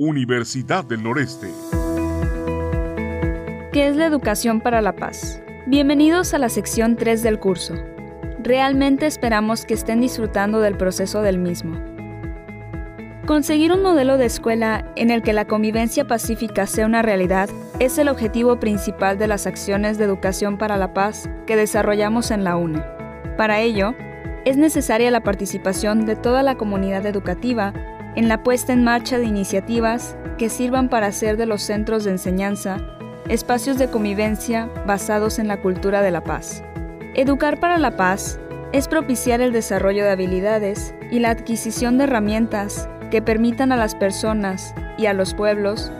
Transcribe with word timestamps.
Universidad 0.00 0.84
del 0.84 1.02
Noreste. 1.02 1.48
¿Qué 3.72 3.88
es 3.88 3.96
la 3.96 4.06
educación 4.06 4.60
para 4.60 4.80
la 4.80 4.94
paz? 4.94 5.42
Bienvenidos 5.66 6.34
a 6.34 6.38
la 6.38 6.48
sección 6.48 6.94
3 6.94 7.20
del 7.24 7.40
curso. 7.40 7.74
Realmente 8.38 9.06
esperamos 9.06 9.64
que 9.64 9.74
estén 9.74 10.00
disfrutando 10.00 10.60
del 10.60 10.76
proceso 10.76 11.20
del 11.22 11.38
mismo. 11.38 11.82
Conseguir 13.26 13.72
un 13.72 13.82
modelo 13.82 14.18
de 14.18 14.26
escuela 14.26 14.88
en 14.94 15.10
el 15.10 15.22
que 15.22 15.32
la 15.32 15.46
convivencia 15.46 16.06
pacífica 16.06 16.68
sea 16.68 16.86
una 16.86 17.02
realidad 17.02 17.50
es 17.80 17.98
el 17.98 18.06
objetivo 18.08 18.60
principal 18.60 19.18
de 19.18 19.26
las 19.26 19.48
acciones 19.48 19.98
de 19.98 20.04
educación 20.04 20.58
para 20.58 20.76
la 20.76 20.94
paz 20.94 21.28
que 21.44 21.56
desarrollamos 21.56 22.30
en 22.30 22.44
la 22.44 22.54
UNE. 22.54 22.84
Para 23.36 23.58
ello, 23.58 23.96
es 24.44 24.56
necesaria 24.56 25.10
la 25.10 25.24
participación 25.24 26.06
de 26.06 26.14
toda 26.14 26.44
la 26.44 26.54
comunidad 26.54 27.04
educativa 27.04 27.74
en 28.16 28.28
la 28.28 28.42
puesta 28.42 28.72
en 28.72 28.84
marcha 28.84 29.18
de 29.18 29.26
iniciativas 29.26 30.16
que 30.38 30.48
sirvan 30.48 30.88
para 30.88 31.08
hacer 31.08 31.36
de 31.36 31.46
los 31.46 31.62
centros 31.62 32.04
de 32.04 32.12
enseñanza 32.12 32.78
espacios 33.28 33.78
de 33.78 33.90
convivencia 33.90 34.70
basados 34.86 35.38
en 35.38 35.48
la 35.48 35.60
cultura 35.60 36.02
de 36.02 36.10
la 36.10 36.24
paz. 36.24 36.62
Educar 37.14 37.60
para 37.60 37.78
la 37.78 37.96
paz 37.96 38.38
es 38.72 38.88
propiciar 38.88 39.40
el 39.40 39.52
desarrollo 39.52 40.04
de 40.04 40.10
habilidades 40.10 40.94
y 41.10 41.18
la 41.18 41.30
adquisición 41.30 41.98
de 41.98 42.04
herramientas 42.04 42.88
que 43.10 43.22
permitan 43.22 43.72
a 43.72 43.76
las 43.76 43.94
personas 43.94 44.74
y 44.98 45.06
a 45.06 45.12
los 45.12 45.34
pueblos 45.34 45.90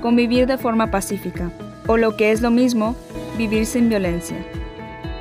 convivir 0.00 0.46
de 0.46 0.58
forma 0.58 0.90
pacífica, 0.90 1.50
o 1.86 1.96
lo 1.96 2.16
que 2.16 2.32
es 2.32 2.40
lo 2.40 2.50
mismo, 2.50 2.96
vivir 3.36 3.66
sin 3.66 3.88
violencia. 3.88 4.36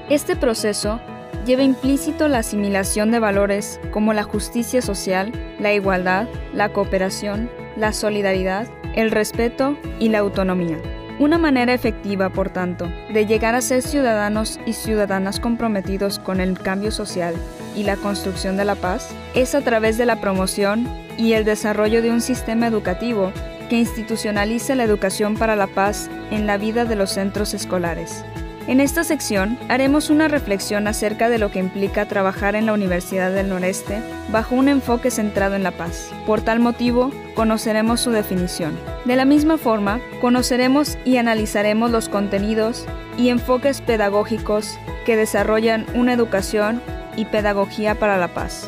Este 0.09 0.35
proceso 0.35 0.99
lleva 1.45 1.63
implícito 1.63 2.27
la 2.27 2.39
asimilación 2.39 3.11
de 3.11 3.19
valores 3.19 3.79
como 3.91 4.13
la 4.13 4.23
justicia 4.23 4.81
social, 4.81 5.31
la 5.59 5.73
igualdad, 5.73 6.27
la 6.53 6.69
cooperación, 6.69 7.49
la 7.77 7.93
solidaridad, 7.93 8.67
el 8.95 9.11
respeto 9.11 9.77
y 9.99 10.09
la 10.09 10.19
autonomía. 10.19 10.79
Una 11.17 11.37
manera 11.37 11.73
efectiva, 11.73 12.29
por 12.29 12.49
tanto, 12.49 12.91
de 13.13 13.25
llegar 13.25 13.55
a 13.55 13.61
ser 13.61 13.81
ciudadanos 13.81 14.59
y 14.65 14.73
ciudadanas 14.73 15.39
comprometidos 15.39 16.19
con 16.19 16.41
el 16.41 16.59
cambio 16.59 16.91
social 16.91 17.35
y 17.75 17.83
la 17.83 17.95
construcción 17.95 18.57
de 18.57 18.65
la 18.65 18.75
paz 18.75 19.15
es 19.33 19.55
a 19.55 19.61
través 19.61 19.97
de 19.97 20.05
la 20.05 20.19
promoción 20.19 20.87
y 21.17 21.33
el 21.33 21.45
desarrollo 21.45 22.01
de 22.01 22.11
un 22.11 22.19
sistema 22.19 22.67
educativo 22.67 23.31
que 23.69 23.77
institucionalice 23.77 24.75
la 24.75 24.83
educación 24.83 25.35
para 25.35 25.55
la 25.55 25.67
paz 25.67 26.09
en 26.31 26.47
la 26.47 26.57
vida 26.57 26.83
de 26.85 26.95
los 26.95 27.11
centros 27.11 27.53
escolares. 27.53 28.25
En 28.67 28.79
esta 28.79 29.03
sección 29.03 29.59
haremos 29.69 30.09
una 30.09 30.27
reflexión 30.27 30.87
acerca 30.87 31.29
de 31.29 31.37
lo 31.37 31.51
que 31.51 31.59
implica 31.59 32.07
trabajar 32.07 32.55
en 32.55 32.65
la 32.65 32.73
Universidad 32.73 33.31
del 33.31 33.49
Noreste 33.49 34.01
bajo 34.31 34.55
un 34.55 34.69
enfoque 34.69 35.11
centrado 35.11 35.55
en 35.55 35.61
la 35.61 35.69
paz. 35.69 36.11
Por 36.25 36.41
tal 36.41 36.59
motivo, 36.59 37.11
conoceremos 37.35 38.01
su 38.01 38.09
definición. 38.09 38.75
De 39.05 39.15
la 39.15 39.25
misma 39.25 39.59
forma, 39.59 40.01
conoceremos 40.19 40.97
y 41.05 41.17
analizaremos 41.17 41.91
los 41.91 42.09
contenidos 42.09 42.85
y 43.19 43.29
enfoques 43.29 43.81
pedagógicos 43.81 44.79
que 45.05 45.15
desarrollan 45.15 45.85
una 45.93 46.13
educación 46.13 46.81
y 47.15 47.25
pedagogía 47.25 47.93
para 47.93 48.17
la 48.17 48.33
paz. 48.33 48.67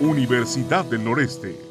Universidad 0.00 0.84
del 0.84 1.04
Noreste 1.04 1.65